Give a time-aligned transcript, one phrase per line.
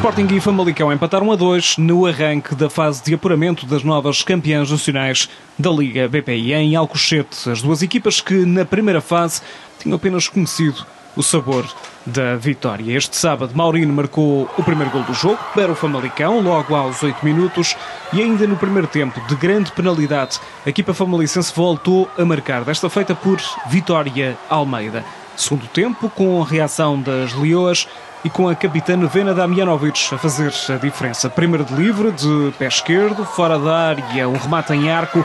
[0.00, 4.70] Sporting e Famalicão empataram a dois no arranque da fase de apuramento das novas campeãs
[4.70, 5.28] nacionais
[5.58, 7.50] da Liga BPI em Alcochete.
[7.50, 9.42] As duas equipas que na primeira fase
[9.78, 11.66] tinham apenas conhecido o sabor
[12.06, 12.96] da vitória.
[12.96, 17.22] Este sábado, Maurino marcou o primeiro gol do jogo para o Famalicão, logo aos 8
[17.22, 17.76] minutos,
[18.10, 22.88] e ainda no primeiro tempo, de grande penalidade, a equipa famalicense voltou a marcar, desta
[22.88, 25.04] feita por Vitória Almeida.
[25.36, 27.86] Segundo tempo, com a reação das Leoas,
[28.24, 31.30] e com a capitã Vena Damianovic a fazer a diferença.
[31.30, 35.24] Primeiro de livre, de pé esquerdo, fora da área, um remate em arco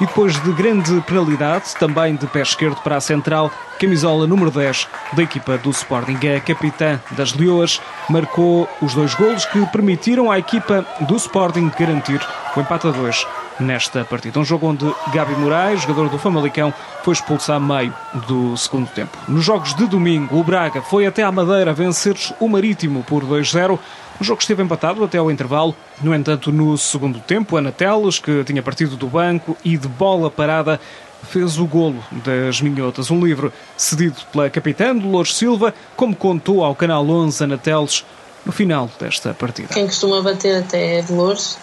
[0.00, 4.88] e depois de grande penalidade, também de pé esquerdo para a central, camisola número 10
[5.12, 6.18] da equipa do Sporting.
[6.36, 12.20] A capitã das Leoas marcou os dois golos que permitiram à equipa do Sporting garantir
[12.54, 13.26] o empate a dois
[13.58, 14.38] nesta partida.
[14.38, 17.94] Um jogo onde Gabi Moraes, jogador do Famalicão, foi expulso a meio
[18.26, 19.16] do segundo tempo.
[19.28, 23.78] Nos jogos de domingo, o Braga foi até à Madeira vencer o Marítimo por 2-0.
[24.20, 25.74] O jogo esteve empatado até ao intervalo.
[26.02, 30.30] No entanto, no segundo tempo, Ana Teles, que tinha partido do banco e de bola
[30.30, 30.80] parada,
[31.24, 33.10] fez o golo das Minhotas.
[33.10, 38.04] Um livro cedido pela capitã Dolores Silva, como contou ao Canal 11 Ana Teles
[38.44, 39.74] no final desta partida.
[39.74, 41.58] Quem costuma bater até é Dolores,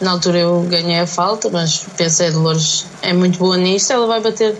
[0.00, 4.20] na altura eu ganhei a falta, mas pensei, Dolores é muito boa nisto, ela vai
[4.20, 4.56] bater.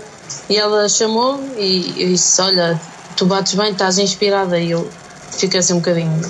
[0.49, 2.81] E ela chamou e eu disse: Olha,
[3.17, 4.59] tu bates bem, estás inspirada.
[4.59, 4.91] E eu
[5.33, 6.21] fiquei assim um bocadinho: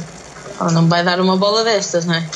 [0.58, 2.28] Ela não vai dar uma bola destas, não é?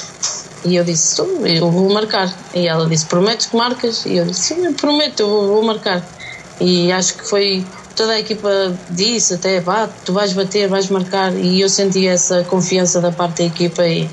[0.64, 2.34] E eu disse: Eu vou marcar.
[2.52, 4.04] E ela disse: Prometes que marcas?
[4.04, 6.02] E eu disse: Sim, eu prometo, eu vou, vou marcar.
[6.60, 8.48] E acho que foi toda a equipa
[8.90, 11.34] disse até, vá, tu vais bater, vais marcar.
[11.36, 14.08] E eu senti essa confiança da parte da equipa e,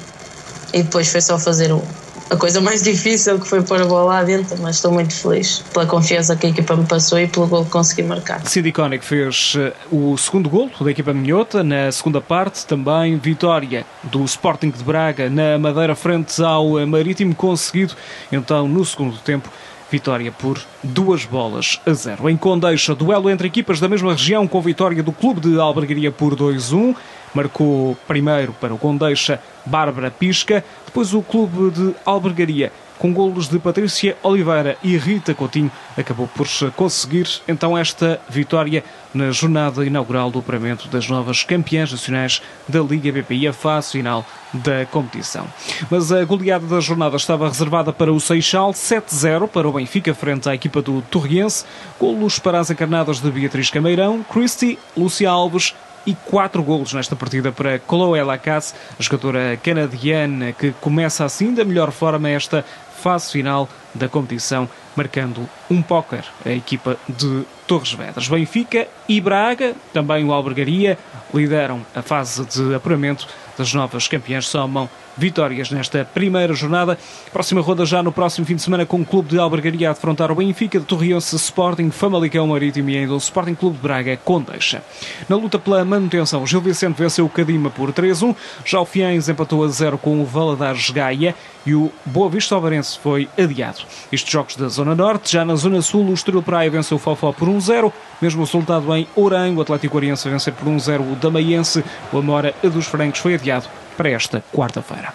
[0.73, 1.81] e depois foi só fazer o,
[2.31, 5.59] a coisa mais difícil que foi pôr a bola lá dentro, mas estou muito feliz
[5.73, 8.41] pela confiança que a equipa me passou e pelo gol que consegui marcar.
[8.47, 13.85] Cindy Koenig fez eh, o segundo gol da equipa minhota, na segunda parte também vitória
[14.03, 17.95] do Sporting de Braga na Madeira frente ao Marítimo, conseguido
[18.31, 19.49] então no segundo tempo
[19.91, 22.29] vitória por duas bolas a zero.
[22.29, 26.33] Em Condeixa, duelo entre equipas da mesma região com vitória do Clube de Albergaria por
[26.33, 26.95] 2-1.
[27.33, 32.71] Marcou primeiro para o Condeixa Bárbara Pisca, depois o Clube de Albergaria
[33.01, 39.31] com golos de Patrícia Oliveira e Rita Coutinho, acabou por conseguir então esta vitória na
[39.31, 44.85] jornada inaugural do apuramento das novas campeãs nacionais da Liga BPI, a fase final da
[44.85, 45.47] competição.
[45.89, 50.47] Mas a goleada da jornada estava reservada para o Seixal, 7-0 para o Benfica, frente
[50.47, 51.65] à equipa do Torriense.
[51.99, 55.73] Golos para as encarnadas de Beatriz Cameirão, Christy, Lúcia Alves,
[56.05, 61.63] e quatro golos nesta partida para Chloé Lacasse, a jogadora canadiana que começa assim da
[61.63, 62.65] melhor forma esta
[63.01, 68.27] fase final da competição, marcando um póquer a equipa de Torres Vedras.
[68.27, 70.97] Benfica e Braga, também o Albergaria,
[71.33, 76.97] lideram a fase de apuramento das novas campeãs, somam vitórias nesta primeira jornada.
[77.31, 80.31] Próxima roda já no próximo fim de semana com o Clube de Albergaria a defrontar
[80.31, 84.83] o Benfica, de Torrionse Sporting, Famalicão Marítimo e ainda o Sporting Clube de Braga Condeixa.
[85.27, 88.35] Na luta pela manutenção, Gil Vicente venceu o Cadima por 3-1,
[88.65, 91.35] já o Fiães empatou a 0 com o Valadares Gaia
[91.65, 93.81] e o Boa Vista Alvarense foi adiado.
[94.11, 97.31] Estes jogos da Zona Norte, já na Zona Sul, o Estoril Praia venceu o Fofó
[97.31, 97.91] por 1-0,
[98.21, 102.55] mesmo resultado em Ourenho, o Atlético Oriense a vencer por 1-0 o Damaiense, o Amora
[102.63, 103.50] a dos Francos foi adiado
[103.97, 105.11] para esta quarta-feira.